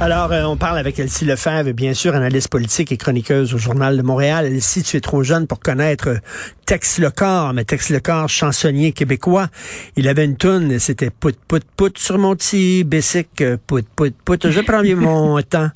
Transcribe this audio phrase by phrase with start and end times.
[0.00, 3.96] Alors, euh, on parle avec Elsie Lefebvre, bien sûr, analyste politique et chroniqueuse au Journal
[3.96, 4.46] de Montréal.
[4.46, 6.18] Elsie, tu es trop jeune pour connaître euh,
[6.66, 9.48] Tex Lecor, mais Tex Lecor, chansonnier québécois,
[9.96, 14.14] il avait une toune, c'était Pout, pout, pout sur mon petit bessic, euh, pout, pout,
[14.24, 15.70] pout, je prends bien mon temps.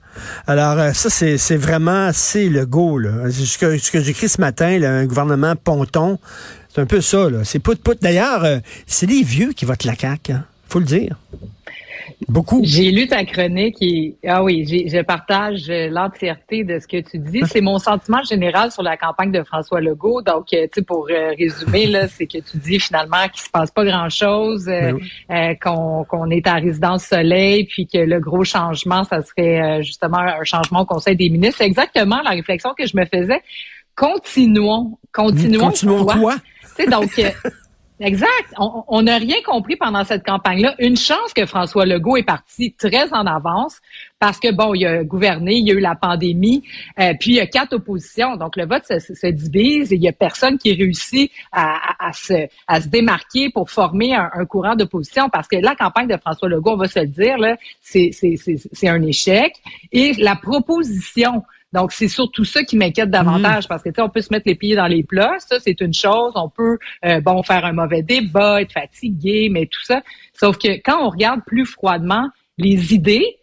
[0.46, 3.30] Alors, euh, ça, c'est, c'est vraiment, c'est le go, là.
[3.30, 6.18] Ce que, ce que j'écris ce matin, là, un gouvernement ponton,
[6.74, 7.44] c'est un peu ça, là.
[7.44, 7.98] C'est pout, pout.
[8.00, 10.44] D'ailleurs, euh, c'est les vieux qui votent la CAQ, hein.
[10.68, 11.16] Faut le dire.
[12.28, 12.60] Beaucoup.
[12.62, 17.18] J'ai lu ta chronique et ah oui, je partage euh, l'entièreté de ce que tu
[17.18, 17.42] dis.
[17.46, 20.22] C'est mon sentiment général sur la campagne de François Legault.
[20.22, 23.50] Donc, euh, tu sais, pour euh, résumer, là, c'est que tu dis finalement qu'il se
[23.50, 25.10] passe pas grand-chose, euh, Ben oui.
[25.30, 30.44] euh, qu'on est à résidence soleil, puis que le gros changement, ça serait justement un
[30.44, 31.58] changement au Conseil des ministres.
[31.58, 33.40] C'est exactement la réflexion que je me faisais.
[33.94, 35.66] Continuons, continuons.
[35.66, 36.36] Continuons quoi?
[36.76, 37.10] Tu sais, donc,
[38.00, 38.52] exact.
[38.58, 40.74] On- n'a rien compris pendant cette campagne-là.
[40.78, 43.78] Une chance que François Legault est parti très en avance
[44.18, 46.64] parce que, bon, il a gouverné, il y a eu la pandémie,
[46.98, 48.36] euh, puis il y a quatre oppositions.
[48.36, 51.74] Donc, le vote se, se- se divise et il y a personne qui réussit à,
[51.74, 55.74] à- à se, à se démarquer pour former un, un courant d'opposition parce que la
[55.76, 57.36] campagne de François Legault, on va se le dire,
[57.80, 59.52] c'est un échec.
[59.92, 64.08] Et la proposition donc, c'est surtout ça qui m'inquiète davantage parce que, tu sais, on
[64.08, 65.34] peut se mettre les pieds dans les plats.
[65.38, 66.32] Ça, c'est une chose.
[66.34, 70.02] On peut, euh, bon, faire un mauvais débat, être fatigué, mais tout ça.
[70.32, 73.36] Sauf que quand on regarde plus froidement les idées,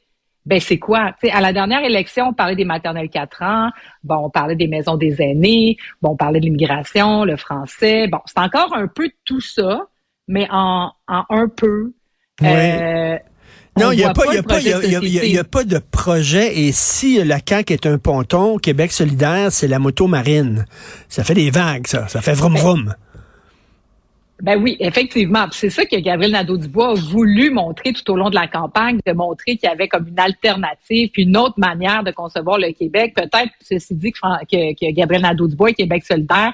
[0.46, 1.14] ben c'est quoi?
[1.20, 3.70] Tu sais, à la dernière élection, on parlait des maternelles 4 ans,
[4.04, 8.08] bon, on parlait des maisons des aînés, bon, on parlait de l'immigration, le français.
[8.08, 9.88] Bon, c'est encore un peu de tout ça,
[10.28, 11.94] mais en, en un peu.
[12.42, 12.80] Ouais.
[12.82, 13.18] euh,
[13.78, 14.90] Non, on il n'y a, pas- il y a, le pas- il y a- projet
[15.00, 16.60] de y a- pas projet.
[16.60, 20.66] Et si la CAQ est un ponton, Québec solidaire, c'est la moto marine.
[21.10, 22.08] Ça fait des vagues, ça.
[22.08, 22.96] Ça fait vroom vroom.
[24.42, 25.46] Ben oui, effectivement.
[25.52, 29.14] C'est ça que Gabriel Nadeau-Dubois a voulu montrer tout au long de la campagne, de
[29.14, 33.14] montrer qu'il y avait comme une alternative, puis une autre manière de concevoir le Québec.
[33.16, 36.54] Peut-être, ceci dit, que, que Gabriel Nadeau-Dubois et Québec solidaire,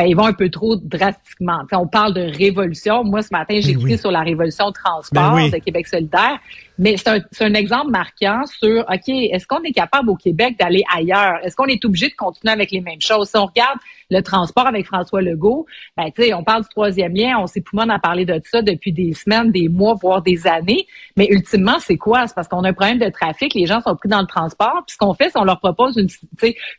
[0.00, 1.60] ben, ils vont un peu trop drastiquement.
[1.72, 3.04] On parle de révolution.
[3.04, 3.98] Moi, ce matin, j'ai écrit oui.
[3.98, 5.50] sur la révolution transport Ben oui.
[5.50, 6.38] de Québec solidaire.
[6.80, 10.82] Mais c'est un, un exemple marquant sur, OK, est-ce qu'on est capable au Québec d'aller
[10.96, 11.38] ailleurs?
[11.44, 13.28] Est-ce qu'on est obligé de continuer avec les mêmes choses?
[13.28, 15.66] Si on regarde le transport avec François Legault,
[15.98, 18.92] ben, tu sais, on parle du troisième lien, on s'époumonne à parler de ça depuis
[18.92, 20.86] des semaines, des mois, voire des années.
[21.18, 22.26] Mais ultimement, c'est quoi?
[22.26, 24.82] C'est parce qu'on a un problème de trafic, les gens sont pris dans le transport.
[24.86, 26.08] Puis ce qu'on fait, c'est qu'on leur propose une,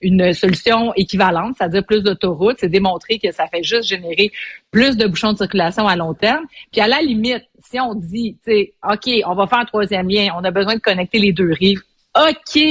[0.02, 2.58] une solution équivalente, c'est-à-dire plus d'autoroutes.
[2.60, 4.32] C'est démontré que ça fait juste générer
[4.72, 6.46] plus de bouchons de circulation à long terme.
[6.72, 10.10] Puis à la limite, si on dit, tu sais, OK, on va faire un troisième
[10.10, 11.82] lien, on a besoin de connecter les deux rives.
[12.16, 12.62] OK,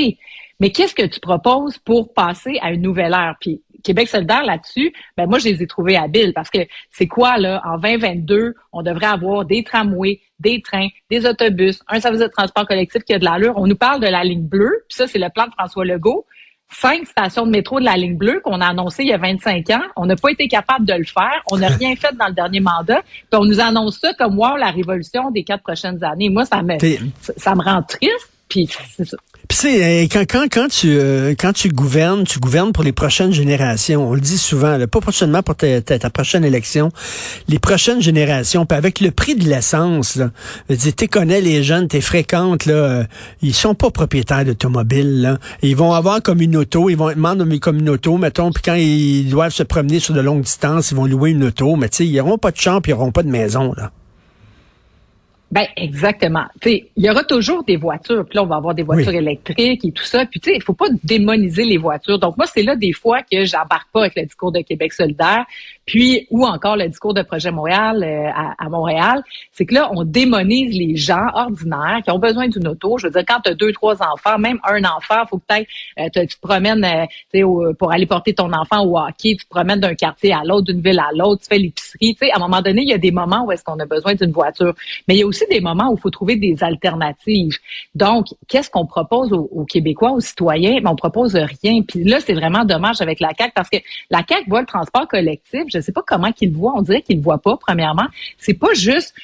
[0.60, 3.36] mais qu'est-ce que tu proposes pour passer à une nouvelle ère?
[3.40, 6.58] Puis Québec solidaire là-dessus, ben moi, je les ai trouvés habiles parce que
[6.90, 12.00] c'est quoi, là, en 2022, on devrait avoir des tramways, des trains, des autobus, un
[12.00, 13.54] service de transport collectif qui a de l'allure.
[13.56, 16.26] On nous parle de la ligne bleue, puis ça, c'est le plan de François Legault.
[16.72, 19.68] Cinq stations de métro de la ligne bleue qu'on a annoncé il y a 25
[19.70, 19.82] ans.
[19.96, 21.42] On n'a pas été capable de le faire.
[21.50, 23.02] On n'a rien fait dans le dernier mandat.
[23.02, 26.28] Puis on nous annonce ça comme, wow, la révolution des quatre prochaines années.
[26.28, 26.78] Moi, ça me,
[27.20, 28.30] ça, ça me rend triste.
[28.48, 29.16] Puis c'est ça.
[29.50, 32.92] Puis c'est euh, quand quand quand tu euh, quand tu gouvernes, tu gouvernes pour les
[32.92, 34.08] prochaines générations.
[34.08, 36.92] On le dit souvent, là, pas seulement pour ta, ta, prochaine élection,
[37.48, 38.64] les prochaines générations.
[38.64, 40.20] Puis avec le prix de l'essence,
[40.68, 43.04] t'es connais les jeunes, t'es fréquentes là, euh,
[43.42, 45.36] ils sont pas propriétaires d'automobiles.
[45.62, 48.52] Ils vont avoir comme une auto, ils vont demander comme une auto, mettons.
[48.52, 51.74] Puis quand ils doivent se promener sur de longues distances, ils vont louer une auto.
[51.74, 53.90] Mais tu sais, ils n'auront pas de champ, ils n'auront pas de maison là.
[55.50, 56.44] Ben exactement.
[56.60, 58.24] Tu sais, il y aura toujours des voitures.
[58.24, 59.16] Puis là, on va avoir des voitures Oui.
[59.16, 60.24] électriques et tout ça.
[60.24, 62.20] Puis tu sais, il faut pas démoniser les voitures.
[62.20, 65.44] Donc moi, c'est là des fois que j'embarque pas avec le discours de Québec solidaire,
[65.90, 69.24] puis ou encore le discours de Projet Montréal euh, à, Montréal.
[69.50, 72.96] C'est que là, on démonise les gens ordinaires qui ont besoin d'une auto.
[72.96, 75.66] Je veux dire, quand tu as deux, trois enfants, même un enfant, faut peut-être
[76.12, 79.96] tu te promènes euh, pour aller porter ton enfant au hockey, tu te promènes d'un
[79.96, 82.16] quartier à l'autre, d'une ville à l'autre, tu fais l'épicerie.
[82.32, 84.30] À un moment donné, il y a des moments où est-ce qu'on a besoin d'une
[84.30, 84.72] voiture.
[85.08, 87.58] Mais il y a aussi des moments où il faut trouver des alternatives.
[87.96, 90.80] Donc, qu'est-ce qu'on propose aux, Québécois, aux citoyens?
[90.82, 91.82] Ben, on propose rien.
[91.82, 93.78] Puis là, c'est vraiment dommage avec la CAQ parce que
[94.08, 95.64] la CAQ voit le transport collectif.
[95.80, 96.74] Ne sais pas comment qu'ils le voient.
[96.76, 98.06] On dirait qu'ils le voient pas, premièrement.
[98.38, 99.14] C'est pas juste,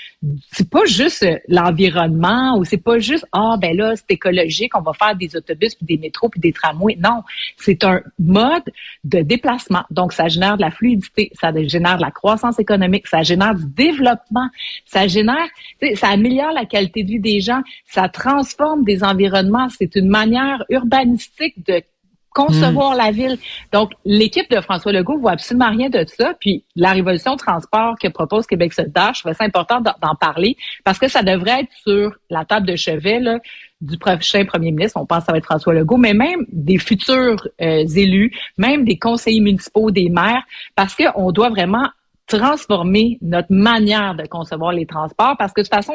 [0.53, 4.83] c'est pas juste euh, l'environnement ou c'est pas juste, ah, ben là, c'est écologique, on
[4.83, 6.97] va faire des autobus puis des métros puis des tramways.
[6.97, 7.23] Non.
[7.57, 8.65] C'est un mode
[9.05, 9.85] de déplacement.
[9.91, 13.67] Donc, ça génère de la fluidité, ça génère de la croissance économique, ça génère du
[13.67, 14.49] développement,
[14.85, 15.49] ça génère,
[15.95, 19.69] ça améliore la qualité de vie des gens, ça transforme des environnements.
[19.69, 21.83] C'est une manière urbanistique de
[22.37, 23.39] concevoir la ville.
[23.73, 26.35] Donc, l'équipe de François Legault voit absolument rien de ça.
[26.39, 30.57] Puis, la révolution de transport que propose Québec solidaire, je trouve ça important d'en parler
[30.85, 33.39] parce que ça devrait être sur la table de chevet là,
[33.81, 35.01] du prochain premier ministre.
[35.01, 38.85] On pense que ça va être François Legault, mais même des futurs euh, élus, même
[38.85, 40.43] des conseillers municipaux, des maires,
[40.75, 41.89] parce qu'on doit vraiment
[42.27, 45.95] transformer notre manière de concevoir les transports parce que de toute façon,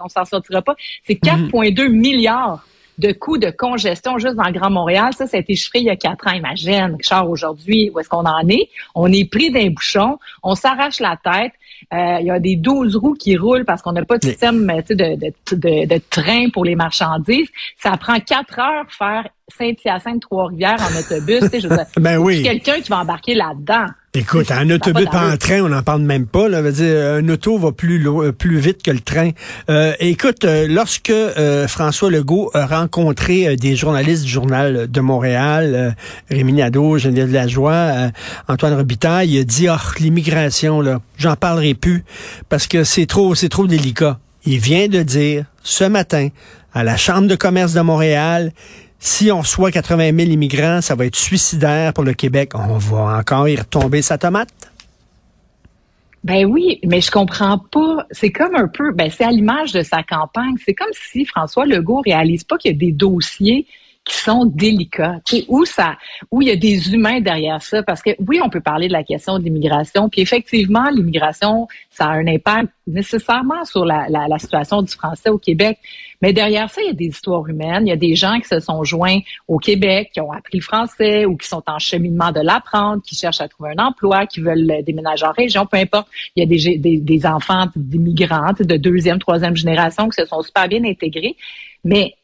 [0.00, 0.74] on s'en sortira pas.
[1.04, 1.96] C'est 4,2 mhm.
[1.96, 2.64] milliards
[2.98, 5.12] de coûts de congestion juste dans le Grand Montréal.
[5.14, 6.32] Ça, ça a été chiffré il y a quatre ans.
[6.32, 8.68] Imagine, Richard, aujourd'hui, où est-ce qu'on en est?
[8.94, 11.52] On est pris d'un bouchon, on s'arrache la tête.
[11.92, 14.66] Euh, il y a des 12 roues qui roulent parce qu'on n'a pas de système
[14.66, 17.48] de, de, de, de, train pour les marchandises.
[17.78, 21.42] Ça prend quatre heures faire Saint-Hyacinthe, Trois-Rivières en autobus.
[21.60, 22.42] je veux ben oui.
[22.42, 23.86] quelqu'un qui va embarquer là-dedans.
[24.16, 26.48] Écoute, un autobus, pas, un train, on n'en parle même pas.
[26.48, 28.02] Là, veut dire, un auto va plus
[28.32, 29.32] plus vite que le train.
[29.68, 35.94] Euh, écoute, euh, lorsque euh, François Legault a rencontré des journalistes du journal de Montréal,
[36.30, 38.10] Rémi Nadeau, Geneviève Lajoie,
[38.48, 42.02] Antoine Robitaille, il a dit, oh, l'immigration, là, j'en parlerai plus
[42.48, 44.18] parce que c'est trop, c'est trop délicat.
[44.46, 46.28] Il vient de dire ce matin
[46.72, 48.52] à la Chambre de commerce de Montréal
[49.06, 52.52] si on reçoit 80 000 immigrants, ça va être suicidaire pour le Québec.
[52.54, 54.72] On va encore y retomber sa tomate?
[56.24, 58.04] Ben oui, mais je comprends pas.
[58.10, 60.56] C'est comme un peu, ben c'est à l'image de sa campagne.
[60.64, 63.66] C'est comme si François Legault réalise pas qu'il y a des dossiers
[64.06, 65.96] qui sont délicats, où ça,
[66.30, 68.92] où il y a des humains derrière ça, parce que oui, on peut parler de
[68.92, 74.28] la question de l'immigration, puis effectivement, l'immigration, ça a un impact nécessairement sur la, la,
[74.28, 75.78] la, situation du français au Québec,
[76.22, 78.46] mais derrière ça, il y a des histoires humaines, il y a des gens qui
[78.46, 79.18] se sont joints
[79.48, 83.16] au Québec, qui ont appris le français ou qui sont en cheminement de l'apprendre, qui
[83.16, 86.06] cherchent à trouver un emploi, qui veulent déménager en région, peu importe.
[86.36, 90.42] Il y a des, des, des enfants d'immigrants de deuxième, troisième génération qui se sont
[90.42, 91.36] super bien intégrés,
[91.82, 92.14] mais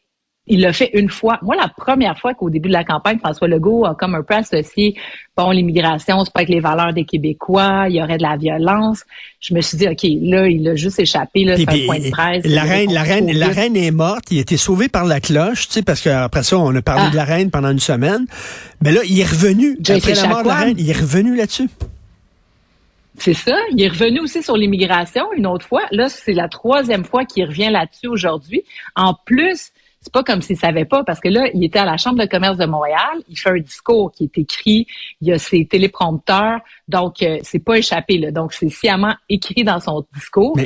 [0.49, 1.39] il l'a fait une fois.
[1.43, 4.35] Moi, la première fois qu'au début de la campagne, François Legault a comme un peu
[4.35, 4.97] associé,
[5.37, 9.05] bon, l'immigration, c'est pas avec les valeurs des Québécois, il y aurait de la violence.
[9.39, 12.11] Je me suis dit, OK, là, il a juste échappé, là, c'est un point de
[12.11, 12.45] presse.
[12.45, 15.69] La reine, la reine, la reine est morte, il a été sauvé par la cloche,
[15.69, 17.27] tu sais, parce qu'après ça, on a parlé de la ah.
[17.27, 18.27] reine pendant une semaine.
[18.83, 21.69] Mais là, il est revenu, après la mort de la reine, il est revenu là-dessus.
[23.19, 23.57] C'est ça.
[23.71, 25.83] Il est revenu aussi sur l'immigration une autre fois.
[25.93, 28.65] Là, c'est la troisième fois qu'il revient là-dessus aujourd'hui.
[28.97, 29.71] En plus,
[30.03, 32.27] c'est pas comme s'il savait pas, parce que là, il était à la Chambre de
[32.27, 34.87] commerce de Montréal, il fait un discours qui est écrit,
[35.21, 36.59] il y a ses téléprompteurs,
[36.89, 38.33] donc euh, c'est pas échappé, là.
[38.33, 40.59] Donc, c'est sciemment écrit dans son discours.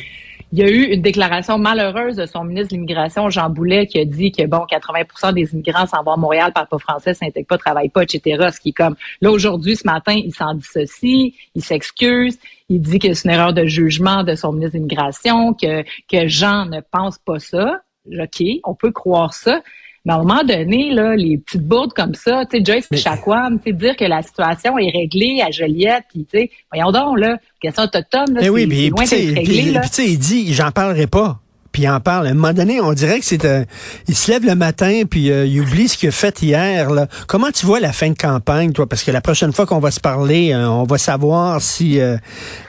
[0.53, 3.99] Il y a eu une déclaration malheureuse de son ministre de l'Immigration, Jean Boulet, qui
[3.99, 7.49] a dit que, bon, 80% des immigrants s'en vont à Montréal, parlent pas français, s'intègrent
[7.49, 8.51] pas, travaillent pas, etc.
[8.55, 13.01] Ce qui est comme, là, aujourd'hui, ce matin, il s'en dissocie, il s'excuse, il dit
[13.01, 16.81] que c'est une erreur de jugement de son ministre de l'Immigration, que, que Jean ne
[16.81, 17.81] pense pas ça.
[18.13, 19.61] OK, on peut croire ça.
[20.07, 22.97] Mais à un moment donné, là, les petites bourdes comme ça, tu sais, Joyce et
[22.97, 26.93] Chacuam, tu sais, dire que la situation est réglée à Joliette, puis tu sais, voyons
[26.93, 29.81] donc, là, question autochtone, là, oui, mais loin d'être réglé, là.
[29.81, 31.41] Puis tu sais, il dit, j'en parlerai pas.
[31.73, 32.29] Puis il en parle.
[32.29, 33.65] À un moment donné, on dirait que c'est euh,
[34.09, 36.89] il se lève le matin puis euh, il oublie ce qu'il a fait hier.
[36.89, 37.07] Là.
[37.27, 38.89] Comment tu vois la fin de campagne, toi?
[38.89, 41.99] Parce que la prochaine fois qu'on va se parler, euh, on va savoir si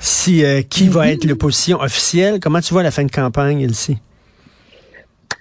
[0.02, 1.14] si qui va mm-hmm.
[1.14, 2.42] être l'opposition officielle.
[2.42, 3.98] Comment tu vois la fin de campagne, ici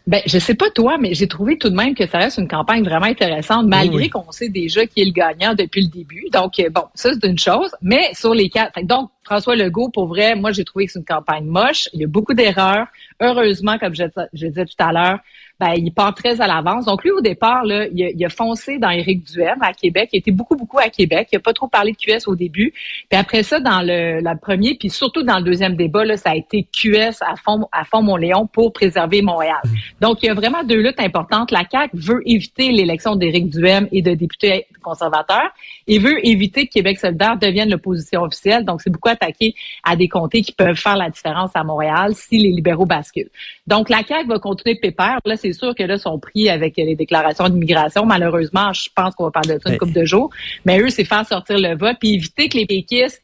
[0.07, 2.47] ben, je sais pas toi, mais j'ai trouvé tout de même que ça reste une
[2.47, 6.27] campagne vraiment intéressante, malgré qu'on sait déjà qui est le gagnant depuis le début.
[6.33, 7.75] Donc, euh, bon, ça, c'est une chose.
[7.83, 11.05] Mais sur les quatre, donc, François Legault, pour vrai, moi, j'ai trouvé que c'est une
[11.05, 11.89] campagne moche.
[11.93, 12.87] Il y a beaucoup d'erreurs.
[13.21, 15.19] Heureusement, comme je, je disais tout à l'heure,
[15.59, 16.85] ben, il part très à l'avance.
[16.85, 20.11] Donc, lui, au départ, là, il, a, il a foncé dans Éric Duhem à Québec.
[20.13, 21.29] Il était beaucoup, beaucoup à Québec.
[21.33, 22.73] Il a pas trop parlé de QS au début.
[23.09, 26.31] Puis après ça, dans le, le premier, puis surtout dans le deuxième débat, là, ça
[26.31, 29.57] a été QS à fond, à fond Montléon pour préserver Montréal.
[29.65, 29.69] Mmh.
[30.03, 31.51] Donc, il y a vraiment deux luttes importantes.
[31.51, 35.51] La CAQ veut éviter l'élection d'Éric Duhem et de députés conservateurs
[35.87, 38.65] et veut éviter que Québec solidaire devienne l'opposition officielle.
[38.65, 42.39] Donc, c'est beaucoup attaqué à des comtés qui peuvent faire la différence à Montréal si
[42.39, 43.31] les libéraux basculent.
[43.67, 45.19] Donc, la CAQ va continuer pépère.
[45.25, 48.07] Là, c'est sûr que là, sont pris avec les déclarations d'immigration.
[48.07, 50.31] Malheureusement, je pense qu'on va parler de ça une couple de jours.
[50.65, 53.23] Mais eux, c'est faire sortir le vote puis éviter que les péquistes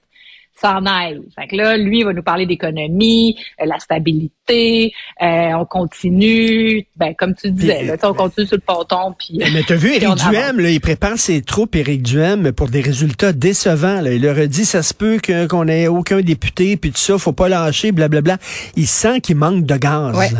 [0.61, 1.23] s'en aillent.
[1.39, 6.87] Fait que là, lui, il va nous parler d'économie, euh, la stabilité, euh, on continue,
[6.97, 9.15] ben, comme tu disais, là, on continue sur le ponton.
[9.19, 12.81] Puis, mais t'as vu, Éric Duhem, là, il prépare ses troupes, Éric Duhem, pour des
[12.81, 14.01] résultats décevants.
[14.01, 14.13] Là.
[14.13, 15.19] Il leur a dit, ça se peut
[15.49, 18.39] qu'on ait aucun député, puis tout ça, faut pas lâcher, blablabla.
[18.77, 20.17] Il sent qu'il manque de gaz.
[20.17, 20.31] Ouais,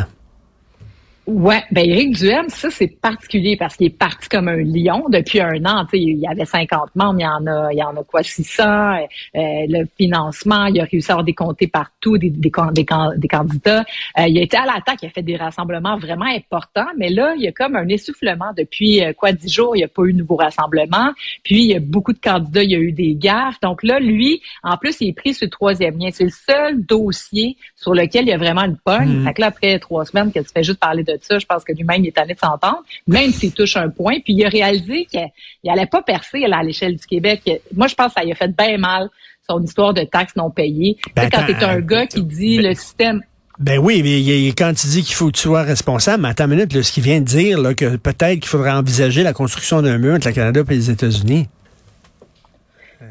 [1.25, 5.63] ben Éric Duhem, ça c'est particulier parce qu'il est parti comme un lion depuis un
[5.65, 5.85] an.
[5.85, 8.03] Tu sais, il y avait 50 membres, il y en a, il y en a
[8.03, 8.63] quoi 600.
[8.63, 8.97] Euh,
[9.33, 12.85] le financement, il a réussi à avoir des comtés partout, des, des, des,
[13.17, 13.85] des candidats.
[14.19, 17.33] Euh, il a été à l'attaque, il a fait des rassemblements vraiment importants, mais là
[17.37, 19.75] il y a comme un essoufflement depuis euh, quoi dix jours.
[19.75, 21.11] Il n'y a pas eu de nouveau rassemblement.
[21.43, 23.59] Puis il y a beaucoup de candidats, il y a eu des gaffes.
[23.61, 26.09] Donc là, lui, en plus, il est pris sur le troisième lien.
[26.11, 29.19] C'est le seul dossier sur lequel il y a vraiment une pogne.
[29.19, 29.25] Mmh.
[29.25, 31.39] Fait que là, après trois semaines, que tu fais juste parler de ça.
[31.39, 34.19] Je pense que lui-même, il est allé de s'entendre, même s'il touche un point.
[34.23, 35.29] Puis il a réalisé qu'il
[35.63, 37.41] n'allait pas percer à l'échelle du Québec.
[37.75, 39.09] Moi, je pense que ça lui a fait bien mal,
[39.49, 40.97] son histoire de taxes non payées.
[41.15, 43.21] Ben, quand tu es un gars qui dit le système...
[43.59, 46.55] Ben oui, mais quand tu dis qu'il faut que tu sois responsable, mais attends une
[46.55, 49.99] minute, ce qu'il vient de dire, là, que peut-être qu'il faudrait envisager la construction d'un
[49.99, 51.47] mur entre le Canada et les États-Unis.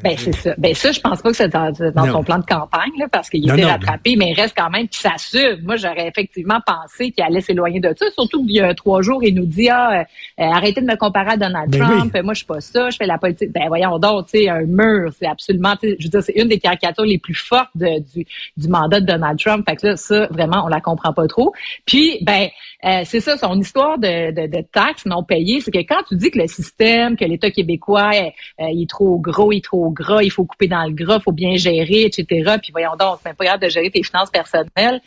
[0.03, 0.53] Ben, c'est ça.
[0.57, 1.73] Ben, ça, je pense pas que c'est dans,
[2.11, 4.99] son plan de campagne, là, parce qu'il était rattrapé, mais il reste quand même qu'il
[4.99, 5.61] s'assume.
[5.63, 8.05] Moi, j'aurais effectivement pensé qu'il allait s'éloigner de ça.
[8.11, 10.03] Surtout qu'il y a trois jours, il nous dit, ah, euh,
[10.37, 12.17] arrêtez de me comparer à Donald ben Trump.
[12.21, 12.89] Moi, je suis pas ça.
[12.89, 13.51] Je fais la politique.
[13.53, 16.59] Ben, voyons donc, tu sais, un mur, c'est absolument, je veux dire, c'est une des
[16.59, 18.25] caricatures les plus fortes du,
[18.57, 19.63] du mandat de Donald Trump.
[19.67, 21.53] Fait que là, ça, vraiment, on la comprend pas trop.
[21.85, 22.49] Puis, ben,
[22.85, 26.15] euh, c'est ça, son histoire de, de, de, taxes non payées, c'est que quand tu
[26.15, 29.89] dis que le système, que l'État québécois, euh, il est trop gros, il est trop
[29.93, 32.25] gras, il faut couper dans le gras, il faut bien gérer, etc.
[32.61, 35.01] Puis voyons donc, c'est pas grave de gérer tes finances personnelles.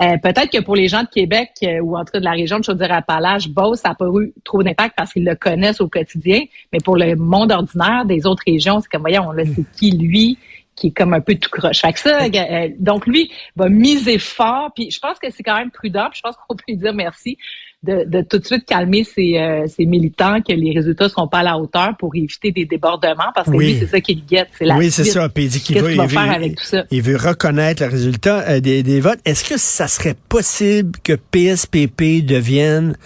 [0.00, 1.50] Euh, peut-être que pour les gens de Québec
[1.82, 4.62] ou en tout cas de la région de Chaudière-Appalaches, Beauce, ça n'a pas eu trop
[4.62, 6.40] d'impact parce qu'ils le connaissent au quotidien.
[6.72, 10.38] Mais pour le monde ordinaire des autres régions, c'est comme, voyons, on c'est qui lui?
[10.80, 11.80] qui est comme un peu tout croche.
[11.80, 14.70] Fait que ça, euh, donc lui va miser fort.
[14.74, 16.08] Puis je pense que c'est quand même prudent.
[16.10, 17.36] Puis je pense qu'on peut lui dire merci
[17.82, 21.38] de, de tout de suite calmer ses, euh, ses, militants que les résultats seront pas
[21.38, 24.48] à la hauteur pour éviter des débordements parce que lui c'est ça qu'il guette.
[24.58, 25.28] C'est la oui, c'est ça.
[25.30, 26.84] Puis il dit qu'il veut, il faire avec tout ça?
[26.90, 29.20] il veut reconnaître le résultat euh, des, des votes.
[29.24, 32.96] Est-ce que ça serait possible que PSPP devienne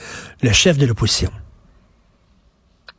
[0.43, 1.31] le chef de l'opposition?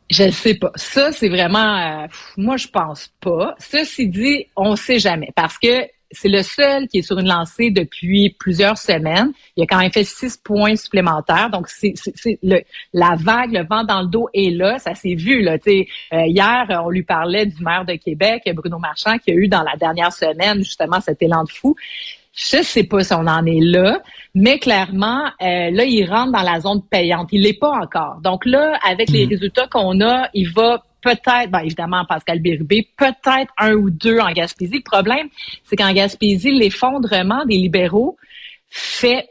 [0.08, 0.70] Je ne sais pas.
[0.76, 2.06] Ça, c'est vraiment, euh,
[2.36, 3.56] moi, je pense pas.
[3.58, 7.70] Ceci dit, on sait jamais parce que c'est le seul qui est sur une lancée
[7.70, 9.32] depuis plusieurs semaines.
[9.56, 11.50] Il a quand même fait six points supplémentaires.
[11.50, 11.94] Donc, c'est
[12.42, 12.60] le
[12.92, 14.78] la vague, le vent dans le dos est là.
[14.78, 15.42] Ça s'est vu.
[15.42, 15.56] Là.
[15.66, 19.62] Euh, hier, on lui parlait du maire de Québec, Bruno Marchand, qui a eu dans
[19.62, 21.74] la dernière semaine justement cet élan de fou.
[22.32, 24.02] Je sais pas si on en est là,
[24.34, 27.28] mais clairement, euh, là, il rentre dans la zone payante.
[27.32, 28.20] Il l'est pas encore.
[28.22, 29.30] Donc là, avec les hmm.
[29.30, 34.32] résultats qu'on a, il va peut-être, ben évidemment, Pascal Bérubé, peut-être un ou deux en
[34.32, 34.78] Gaspésie.
[34.78, 35.28] Le problème,
[35.64, 38.16] c'est qu'en Gaspésie, l'effondrement des libéraux
[38.68, 39.28] fait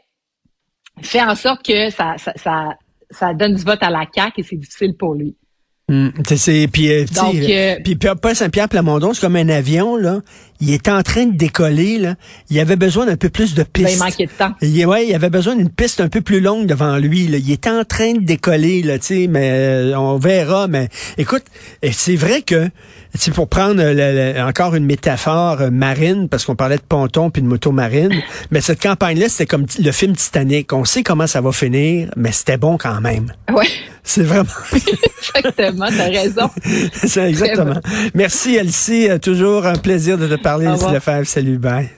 [1.16, 2.78] en sorte que ça, ça, ça,
[3.10, 5.36] ça donne du vote à la CAQ et c'est difficile pour lui.
[5.88, 10.22] Hum, c'est puis euh, euh, puis Paul Saint-Pierre Plamondon, c'est comme un avion là.
[10.60, 12.16] Il est en train de décoller là.
[12.50, 13.94] Il avait besoin d'un peu plus de pistes.
[13.94, 14.54] il manquait de temps.
[14.64, 17.28] Il, ouais, il avait besoin d'une piste un peu plus longue devant lui.
[17.28, 17.38] Là.
[17.38, 19.28] Il est en train de décoller là, tu sais.
[19.28, 20.68] Mais euh, on verra.
[20.68, 20.90] Mais
[21.20, 21.44] écoute,
[21.92, 22.68] c'est vrai que
[23.14, 23.84] c'est pour prendre
[24.42, 28.82] encore une métaphore marine, parce qu'on parlait de ponton puis de moto marine, mais cette
[28.82, 30.74] campagne-là, c'était comme le film Titanic.
[30.74, 33.32] On sait comment ça va finir, mais c'était bon quand même.
[33.54, 33.68] Ouais.
[34.06, 34.46] C'est vraiment.
[35.36, 36.50] exactement, t'as raison.
[36.94, 37.82] C'est exactement.
[38.14, 39.10] Merci, Elsie.
[39.22, 41.26] Toujours un plaisir de te parler, Elsie Lefebvre.
[41.26, 41.90] Salut, bye.